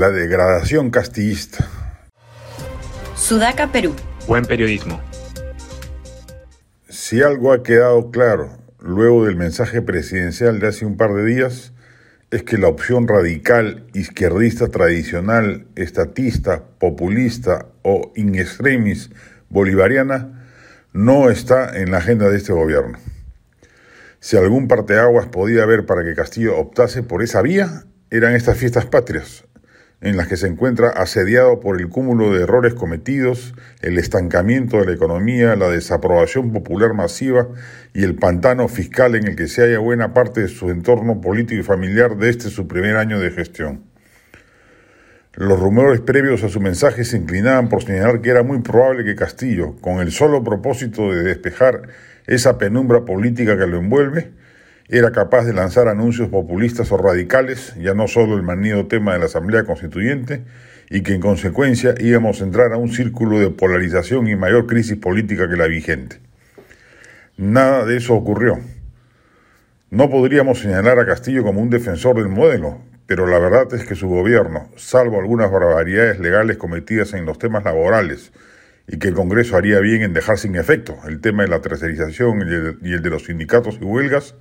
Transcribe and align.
La 0.00 0.08
degradación 0.08 0.88
castillista. 0.88 1.68
Sudaca, 3.14 3.70
Perú. 3.70 3.94
Buen 4.26 4.46
periodismo. 4.46 4.98
Si 6.88 7.20
algo 7.20 7.52
ha 7.52 7.62
quedado 7.62 8.10
claro 8.10 8.48
luego 8.78 9.26
del 9.26 9.36
mensaje 9.36 9.82
presidencial 9.82 10.58
de 10.58 10.68
hace 10.68 10.86
un 10.86 10.96
par 10.96 11.12
de 11.12 11.26
días, 11.26 11.74
es 12.30 12.42
que 12.44 12.56
la 12.56 12.68
opción 12.68 13.08
radical, 13.08 13.84
izquierdista 13.92 14.68
tradicional, 14.68 15.66
estatista, 15.76 16.64
populista 16.78 17.66
o 17.82 18.10
in 18.16 18.36
extremis 18.36 19.10
bolivariana 19.50 20.48
no 20.94 21.28
está 21.28 21.76
en 21.78 21.90
la 21.90 21.98
agenda 21.98 22.30
de 22.30 22.38
este 22.38 22.54
gobierno. 22.54 22.96
Si 24.18 24.38
algún 24.38 24.66
parteaguas 24.66 25.26
podía 25.26 25.64
haber 25.64 25.84
para 25.84 26.04
que 26.04 26.14
Castillo 26.14 26.56
optase 26.56 27.02
por 27.02 27.22
esa 27.22 27.42
vía, 27.42 27.84
eran 28.08 28.34
estas 28.34 28.56
fiestas 28.56 28.86
patrias, 28.86 29.44
en 30.00 30.16
las 30.16 30.28
que 30.28 30.36
se 30.36 30.46
encuentra 30.46 30.88
asediado 30.88 31.60
por 31.60 31.78
el 31.78 31.88
cúmulo 31.88 32.32
de 32.32 32.44
errores 32.44 32.74
cometidos, 32.74 33.54
el 33.82 33.98
estancamiento 33.98 34.78
de 34.78 34.86
la 34.86 34.92
economía, 34.92 35.56
la 35.56 35.68
desaprobación 35.68 36.52
popular 36.52 36.94
masiva 36.94 37.48
y 37.92 38.04
el 38.04 38.14
pantano 38.14 38.66
fiscal 38.68 39.14
en 39.14 39.26
el 39.28 39.36
que 39.36 39.46
se 39.46 39.62
halla 39.62 39.78
buena 39.78 40.14
parte 40.14 40.40
de 40.40 40.48
su 40.48 40.70
entorno 40.70 41.20
político 41.20 41.60
y 41.60 41.64
familiar 41.64 42.16
de 42.16 42.30
este 42.30 42.48
su 42.48 42.66
primer 42.66 42.96
año 42.96 43.20
de 43.20 43.30
gestión. 43.30 43.84
Los 45.34 45.60
rumores 45.60 46.00
previos 46.00 46.42
a 46.44 46.48
su 46.48 46.60
mensaje 46.60 47.04
se 47.04 47.16
inclinaban 47.16 47.68
por 47.68 47.84
señalar 47.84 48.20
que 48.20 48.30
era 48.30 48.42
muy 48.42 48.60
probable 48.62 49.04
que 49.04 49.14
Castillo, 49.14 49.76
con 49.80 50.00
el 50.00 50.12
solo 50.12 50.42
propósito 50.42 51.12
de 51.12 51.22
despejar 51.22 51.82
esa 52.26 52.58
penumbra 52.58 53.04
política 53.04 53.56
que 53.56 53.66
lo 53.66 53.78
envuelve, 53.78 54.32
era 54.92 55.12
capaz 55.12 55.44
de 55.44 55.52
lanzar 55.52 55.86
anuncios 55.86 56.28
populistas 56.28 56.90
o 56.90 56.96
radicales, 56.96 57.74
ya 57.76 57.94
no 57.94 58.08
solo 58.08 58.34
el 58.34 58.42
manido 58.42 58.86
tema 58.86 59.12
de 59.12 59.20
la 59.20 59.26
Asamblea 59.26 59.62
Constituyente, 59.62 60.42
y 60.90 61.02
que 61.02 61.14
en 61.14 61.20
consecuencia 61.20 61.94
íbamos 62.00 62.40
a 62.40 62.44
entrar 62.44 62.72
a 62.72 62.76
un 62.76 62.90
círculo 62.90 63.38
de 63.38 63.50
polarización 63.50 64.26
y 64.26 64.34
mayor 64.34 64.66
crisis 64.66 64.96
política 64.96 65.48
que 65.48 65.56
la 65.56 65.68
vigente. 65.68 66.18
Nada 67.36 67.84
de 67.86 67.98
eso 67.98 68.14
ocurrió. 68.14 68.58
No 69.90 70.10
podríamos 70.10 70.58
señalar 70.58 70.98
a 70.98 71.06
Castillo 71.06 71.44
como 71.44 71.60
un 71.60 71.70
defensor 71.70 72.16
del 72.16 72.28
modelo, 72.28 72.80
pero 73.06 73.28
la 73.28 73.38
verdad 73.38 73.72
es 73.74 73.84
que 73.84 73.94
su 73.94 74.08
gobierno, 74.08 74.68
salvo 74.76 75.20
algunas 75.20 75.52
barbaridades 75.52 76.18
legales 76.18 76.56
cometidas 76.56 77.12
en 77.12 77.26
los 77.26 77.38
temas 77.38 77.62
laborales, 77.62 78.32
y 78.88 78.98
que 78.98 79.06
el 79.06 79.14
Congreso 79.14 79.56
haría 79.56 79.78
bien 79.78 80.02
en 80.02 80.12
dejar 80.12 80.36
sin 80.36 80.56
efecto 80.56 80.98
el 81.06 81.20
tema 81.20 81.44
de 81.44 81.48
la 81.48 81.60
tercerización 81.60 82.78
y 82.82 82.92
el 82.92 83.02
de 83.02 83.10
los 83.10 83.26
sindicatos 83.26 83.78
y 83.80 83.84
huelgas, 83.84 84.34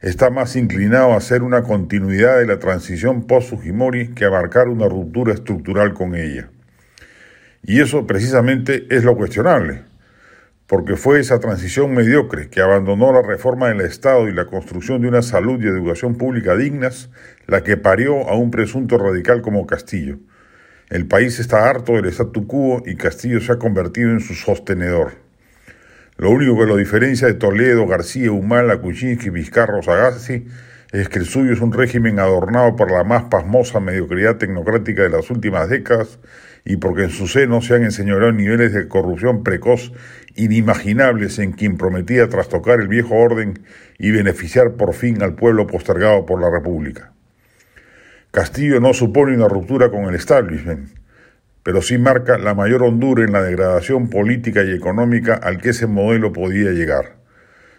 está 0.00 0.30
más 0.30 0.54
inclinado 0.56 1.12
a 1.12 1.16
hacer 1.16 1.42
una 1.42 1.62
continuidad 1.62 2.38
de 2.38 2.46
la 2.46 2.58
transición 2.58 3.26
post-Fujimori 3.26 4.14
que 4.14 4.24
a 4.24 4.30
marcar 4.30 4.68
una 4.68 4.88
ruptura 4.88 5.34
estructural 5.34 5.94
con 5.94 6.14
ella. 6.14 6.50
Y 7.62 7.80
eso 7.80 8.06
precisamente 8.06 8.86
es 8.90 9.04
lo 9.04 9.16
cuestionable, 9.16 9.82
porque 10.66 10.96
fue 10.96 11.18
esa 11.18 11.40
transición 11.40 11.92
mediocre 11.92 12.48
que 12.48 12.60
abandonó 12.60 13.12
la 13.12 13.22
reforma 13.22 13.68
del 13.68 13.80
Estado 13.80 14.28
y 14.28 14.32
la 14.32 14.46
construcción 14.46 15.02
de 15.02 15.08
una 15.08 15.22
salud 15.22 15.62
y 15.62 15.66
educación 15.66 16.16
pública 16.16 16.56
dignas 16.56 17.10
la 17.46 17.64
que 17.64 17.76
parió 17.76 18.28
a 18.28 18.36
un 18.36 18.50
presunto 18.50 18.98
radical 18.98 19.42
como 19.42 19.66
Castillo. 19.66 20.18
El 20.90 21.06
país 21.06 21.38
está 21.38 21.68
harto 21.68 21.94
del 21.94 22.06
statu 22.06 22.46
quo 22.46 22.82
y 22.86 22.96
Castillo 22.96 23.40
se 23.40 23.52
ha 23.52 23.58
convertido 23.58 24.10
en 24.10 24.20
su 24.20 24.34
sostenedor. 24.34 25.27
Lo 26.18 26.30
único 26.30 26.58
que 26.58 26.66
lo 26.66 26.76
diferencia 26.76 27.28
de 27.28 27.34
Toledo, 27.34 27.86
García, 27.86 28.32
Humala, 28.32 28.78
Kuczynski, 28.78 29.30
Vizcarro, 29.30 29.80
Sagasti 29.84 30.46
es 30.90 31.08
que 31.08 31.20
el 31.20 31.26
suyo 31.26 31.52
es 31.52 31.60
un 31.60 31.72
régimen 31.72 32.18
adornado 32.18 32.74
por 32.74 32.90
la 32.90 33.04
más 33.04 33.24
pasmosa 33.24 33.78
mediocridad 33.78 34.36
tecnocrática 34.36 35.02
de 35.02 35.10
las 35.10 35.30
últimas 35.30 35.68
décadas 35.68 36.18
y 36.64 36.76
porque 36.76 37.04
en 37.04 37.10
su 37.10 37.28
seno 37.28 37.62
se 37.62 37.76
han 37.76 37.84
enseñoreado 37.84 38.32
niveles 38.32 38.72
de 38.72 38.88
corrupción 38.88 39.44
precoz 39.44 39.92
inimaginables 40.34 41.38
en 41.38 41.52
quien 41.52 41.76
prometía 41.76 42.28
trastocar 42.28 42.80
el 42.80 42.88
viejo 42.88 43.14
orden 43.14 43.60
y 43.96 44.10
beneficiar 44.10 44.72
por 44.72 44.94
fin 44.94 45.22
al 45.22 45.36
pueblo 45.36 45.68
postergado 45.68 46.26
por 46.26 46.40
la 46.40 46.50
República. 46.50 47.12
Castillo 48.32 48.80
no 48.80 48.92
supone 48.92 49.36
una 49.36 49.46
ruptura 49.46 49.88
con 49.88 50.06
el 50.06 50.16
establishment, 50.16 50.97
pero 51.68 51.82
sí 51.82 51.98
marca 51.98 52.38
la 52.38 52.54
mayor 52.54 52.82
hondura 52.82 53.24
en 53.24 53.32
la 53.32 53.42
degradación 53.42 54.08
política 54.08 54.64
y 54.64 54.72
económica 54.72 55.34
al 55.34 55.58
que 55.58 55.68
ese 55.68 55.86
modelo 55.86 56.32
podía 56.32 56.70
llegar. 56.70 57.16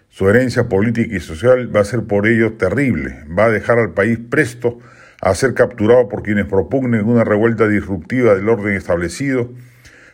Su 0.10 0.30
herencia 0.30 0.70
política 0.70 1.16
y 1.16 1.20
social 1.20 1.76
va 1.76 1.80
a 1.80 1.86
ser 1.86 2.04
por 2.04 2.28
ello 2.28 2.54
terrible, 2.54 3.24
va 3.36 3.46
a 3.46 3.50
dejar 3.50 3.80
al 3.80 3.96
país 3.96 4.20
presto 4.30 4.78
a 5.22 5.34
ser 5.34 5.56
capturado 5.56 6.08
por 6.08 6.22
quienes 6.22 6.46
propugnen 6.46 7.08
una 7.08 7.24
revuelta 7.24 7.68
disruptiva 7.68 8.36
del 8.36 8.48
orden 8.48 8.76
establecido, 8.76 9.50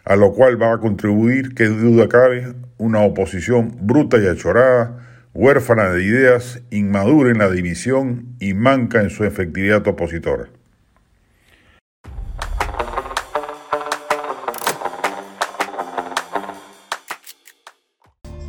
a 0.05 0.15
lo 0.15 0.31
cual 0.31 0.55
va 0.61 0.71
a 0.71 0.79
contribuir, 0.79 1.53
que 1.53 1.65
duda 1.65 2.07
cabe, 2.07 2.53
una 2.77 3.01
oposición 3.01 3.75
bruta 3.81 4.19
y 4.19 4.27
achorada, 4.27 5.05
huérfana 5.33 5.89
de 5.89 6.01
ideas, 6.01 6.61
inmadura 6.69 7.29
en 7.29 7.39
la 7.39 7.51
división 7.51 8.37
y 8.39 8.53
manca 8.53 9.01
en 9.01 9.09
su 9.09 9.25
efectividad 9.25 9.85
opositora. 9.85 10.45